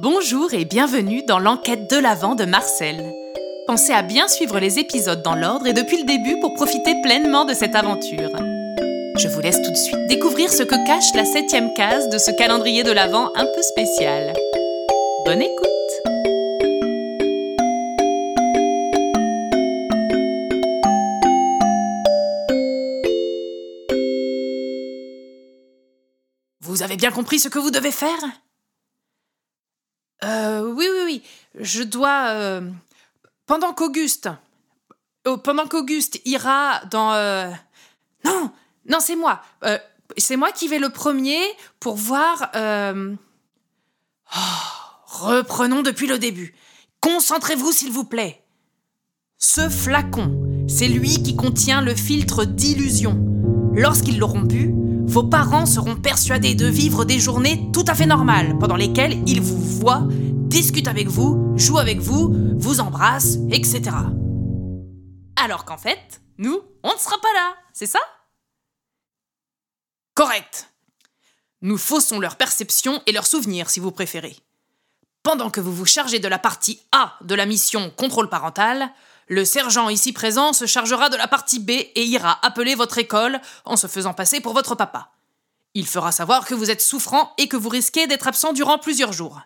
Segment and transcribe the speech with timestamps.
[0.00, 3.12] Bonjour et bienvenue dans l'enquête de l'Avent de Marcel.
[3.68, 7.44] Pensez à bien suivre les épisodes dans l'ordre et depuis le début pour profiter pleinement
[7.44, 8.30] de cette aventure.
[9.16, 12.32] Je vous laisse tout de suite découvrir ce que cache la septième case de ce
[12.32, 14.32] calendrier de l'Avent un peu spécial.
[15.24, 15.68] Bonne écoute
[26.60, 28.43] Vous avez bien compris ce que vous devez faire?
[30.24, 31.22] Euh, oui, oui, oui.
[31.60, 32.28] Je dois...
[32.30, 32.60] euh,
[33.46, 34.28] pendant qu'Auguste...
[35.26, 37.12] oh, pendant qu'Auguste ira dans...
[37.12, 37.50] euh,
[38.24, 38.50] Non,
[38.88, 39.42] non, c'est moi.
[40.16, 41.40] C'est moi qui vais le premier
[41.80, 42.50] pour voir...
[42.54, 44.38] oh,
[45.06, 46.54] reprenons depuis le début.
[47.00, 48.40] Concentrez-vous, s'il vous plaît.
[49.38, 53.20] Ce flacon, c'est lui qui contient le filtre d'illusion.
[53.74, 54.72] Lorsqu'ils l'auront bu,
[55.06, 59.40] vos parents seront persuadés de vivre des journées tout à fait normales, pendant lesquelles ils
[59.40, 63.90] vous voient, discutent avec vous, jouent avec vous, vous embrassent, etc.
[65.36, 68.00] Alors qu'en fait, nous, on ne sera pas là, c'est ça?
[70.14, 70.70] Correct.
[71.60, 74.36] Nous faussons leur perception et leurs souvenirs, si vous préférez.
[75.22, 78.90] Pendant que vous vous chargez de la partie A de la mission contrôle parental,
[79.28, 83.40] le sergent ici présent se chargera de la partie B et ira appeler votre école
[83.64, 85.12] en se faisant passer pour votre papa.
[85.74, 89.12] Il fera savoir que vous êtes souffrant et que vous risquez d'être absent durant plusieurs
[89.12, 89.40] jours.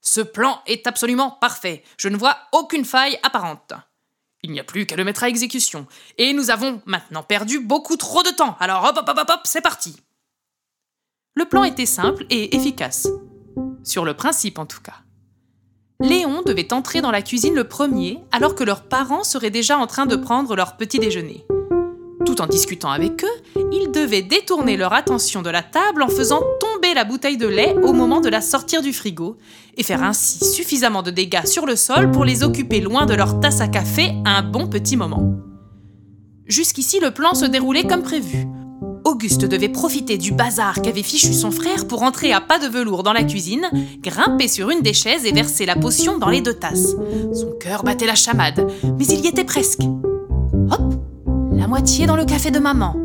[0.00, 1.82] Ce plan est absolument parfait.
[1.98, 3.72] Je ne vois aucune faille apparente.
[4.42, 5.86] Il n'y a plus qu'à le mettre à exécution.
[6.18, 8.56] Et nous avons maintenant perdu beaucoup trop de temps.
[8.60, 9.96] Alors hop hop hop hop, hop c'est parti.
[11.34, 13.08] Le plan était simple et efficace.
[13.82, 15.05] Sur le principe en tout cas.
[16.00, 19.86] Léon devait entrer dans la cuisine le premier alors que leurs parents seraient déjà en
[19.86, 21.46] train de prendre leur petit déjeuner.
[22.26, 26.42] Tout en discutant avec eux, ils devaient détourner leur attention de la table en faisant
[26.60, 29.38] tomber la bouteille de lait au moment de la sortir du frigo
[29.76, 33.40] et faire ainsi suffisamment de dégâts sur le sol pour les occuper loin de leur
[33.40, 35.34] tasse à café un bon petit moment.
[36.46, 38.46] Jusqu'ici, le plan se déroulait comme prévu.
[39.06, 43.04] Auguste devait profiter du bazar qu'avait fichu son frère pour entrer à pas de velours
[43.04, 43.70] dans la cuisine,
[44.02, 46.96] grimper sur une des chaises et verser la potion dans les deux tasses.
[47.32, 48.66] Son cœur battait la chamade,
[48.98, 49.82] mais il y était presque.
[50.72, 50.94] Hop
[51.52, 52.96] La moitié dans le café de maman.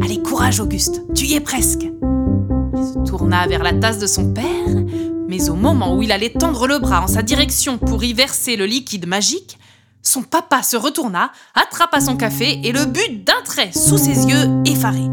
[0.00, 1.82] Allez, courage Auguste, tu y es presque.
[1.82, 4.84] Il se tourna vers la tasse de son père,
[5.26, 8.54] mais au moment où il allait tendre le bras en sa direction pour y verser
[8.54, 9.58] le liquide magique,
[10.00, 14.48] son papa se retourna, attrapa son café et le but d'un trait sous ses yeux
[14.64, 15.10] effarés.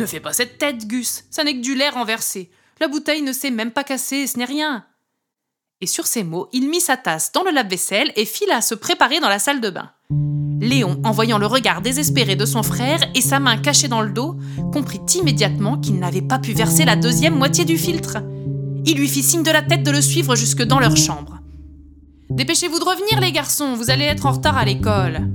[0.00, 2.50] Ne fais pas cette tête, Gus, ça n'est que du lait renversé.
[2.80, 4.86] La bouteille ne s'est même pas cassée, ce n'est rien.
[5.82, 9.20] Et sur ces mots, il mit sa tasse dans le lave-vaisselle et fila se préparer
[9.20, 9.90] dans la salle de bain.
[10.62, 14.10] Léon, en voyant le regard désespéré de son frère et sa main cachée dans le
[14.10, 14.38] dos,
[14.72, 18.22] comprit immédiatement qu'il n'avait pas pu verser la deuxième moitié du filtre.
[18.86, 21.40] Il lui fit signe de la tête de le suivre jusque dans leur chambre.
[22.30, 25.30] Dépêchez-vous de revenir, les garçons, vous allez être en retard à l'école,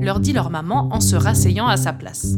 [0.00, 2.36] leur dit leur maman en se rasseyant à sa place.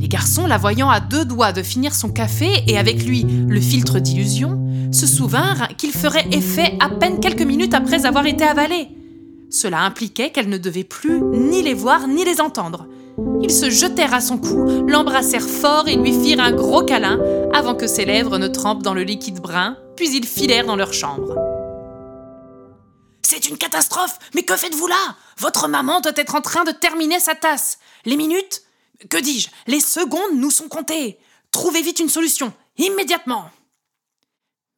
[0.00, 3.60] Les garçons, la voyant à deux doigts de finir son café et avec lui le
[3.60, 4.58] filtre d'illusion,
[4.92, 8.88] se souvinrent qu'il ferait effet à peine quelques minutes après avoir été avalé.
[9.50, 12.86] Cela impliquait qu'elle ne devait plus ni les voir ni les entendre.
[13.42, 17.20] Ils se jetèrent à son cou, l'embrassèrent fort et lui firent un gros câlin
[17.52, 20.94] avant que ses lèvres ne trempent dans le liquide brun, puis ils filèrent dans leur
[20.94, 21.36] chambre.
[23.22, 25.14] C'est une catastrophe Mais que faites-vous là?
[25.38, 27.78] Votre maman doit être en train de terminer sa tasse.
[28.06, 28.62] Les minutes?
[29.08, 29.48] Que dis-je?
[29.66, 31.18] Les secondes nous sont comptées.
[31.50, 33.50] Trouvez vite une solution, immédiatement.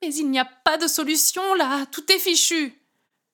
[0.02, 2.74] Mais il n'y a pas de solution là, tout est fichu.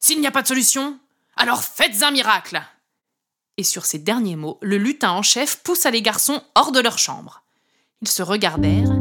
[0.01, 0.99] S'il n'y a pas de solution,
[1.37, 2.63] alors faites un miracle.
[3.57, 6.99] Et sur ces derniers mots, le lutin en chef poussa les garçons hors de leur
[6.99, 7.43] chambre.
[8.03, 8.93] Ils se regardèrent,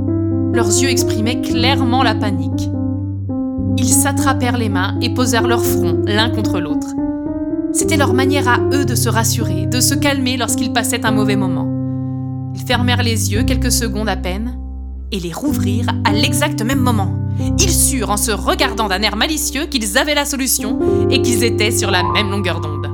[0.53, 2.69] leurs yeux exprimaient clairement la panique.
[3.77, 6.95] Ils s'attrapèrent les mains et posèrent leur front l'un contre l'autre.
[7.73, 11.35] C'était leur manière à eux de se rassurer, de se calmer lorsqu'ils passaient un mauvais
[11.35, 11.76] moment.
[12.57, 14.57] Ils fermèrent les yeux quelques secondes à peine
[15.11, 17.13] et les rouvrirent à l'exact même moment.
[17.59, 21.69] Ils surent en se regardant d'un air malicieux qu'ils avaient la solution et qu'ils étaient
[21.69, 22.87] sur la même longueur d'onde.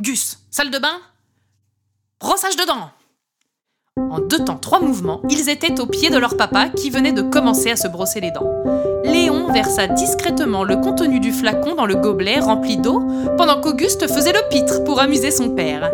[0.00, 0.98] Gus, salle de bain?
[2.20, 2.90] Brossage de dents
[4.08, 7.22] En deux temps, trois mouvements, ils étaient au pied de leur papa qui venait de
[7.22, 8.52] commencer à se brosser les dents.
[9.04, 13.04] Léon versa discrètement le contenu du flacon dans le gobelet rempli d'eau
[13.36, 15.90] pendant qu'Auguste faisait le pitre pour amuser son père.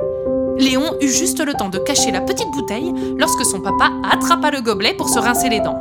[0.59, 4.61] Léon eut juste le temps de cacher la petite bouteille lorsque son papa attrapa le
[4.61, 5.79] gobelet pour se rincer les dents.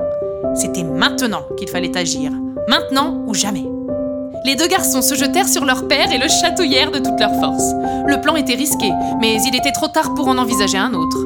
[0.56, 2.32] C'était maintenant qu'il fallait agir,
[2.68, 3.66] maintenant ou jamais.
[4.46, 7.74] Les deux garçons se jetèrent sur leur père et le chatouillèrent de toute leur force.
[8.08, 11.18] Le plan était risqué, mais il était trop tard pour en envisager un autre.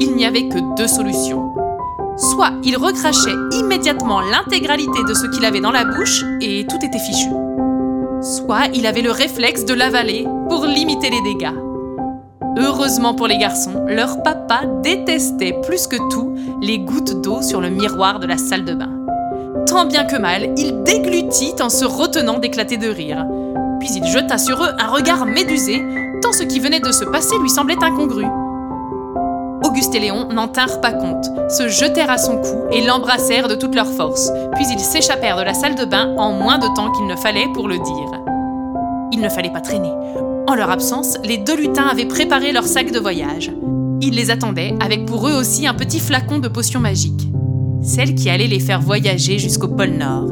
[0.00, 1.52] Il n'y avait que deux solutions.
[2.16, 6.98] Soit il recrachait immédiatement l'intégralité de ce qu'il avait dans la bouche et tout était
[6.98, 7.30] fichu.
[8.22, 11.63] Soit il avait le réflexe de l'avaler pour limiter les dégâts.
[12.56, 17.68] Heureusement pour les garçons, leur papa détestait plus que tout les gouttes d'eau sur le
[17.68, 18.90] miroir de la salle de bain.
[19.66, 23.26] Tant bien que mal, il déglutit en se retenant d'éclater de rire.
[23.80, 25.82] Puis il jeta sur eux un regard médusé,
[26.22, 28.24] tant ce qui venait de se passer lui semblait incongru.
[29.64, 33.54] Auguste et Léon n'en tinrent pas compte, se jetèrent à son cou et l'embrassèrent de
[33.56, 36.92] toute leur force, puis ils s'échappèrent de la salle de bain en moins de temps
[36.92, 38.10] qu'il ne fallait pour le dire.
[39.10, 39.92] Il ne fallait pas traîner.
[40.46, 43.50] En leur absence, les deux lutins avaient préparé leur sac de voyage.
[44.02, 47.28] Ils les attendaient avec pour eux aussi un petit flacon de potion magique,
[47.82, 50.30] celle qui allait les faire voyager jusqu'au pôle Nord.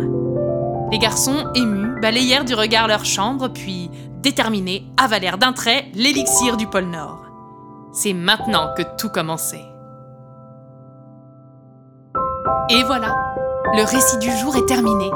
[0.91, 3.89] Les garçons, émus, balayèrent du regard leur chambre, puis,
[4.23, 7.25] déterminés, avalèrent d'un trait l'élixir du pôle Nord.
[7.95, 9.65] C'est maintenant que tout commençait.
[12.69, 13.17] Et voilà,
[13.75, 15.11] le récit du jour est terminé.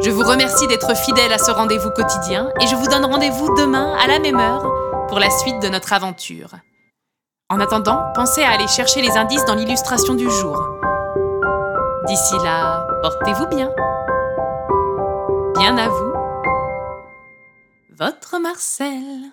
[0.00, 3.94] Je vous remercie d'être fidèle à ce rendez-vous quotidien et je vous donne rendez-vous demain
[4.02, 4.62] à la même heure
[5.08, 6.50] pour la suite de notre aventure.
[7.50, 10.58] En attendant, pensez à aller chercher les indices dans l'illustration du jour.
[12.06, 13.70] D'ici là, portez-vous bien.
[15.58, 16.12] Bien à vous.
[17.98, 19.32] Votre Marcel.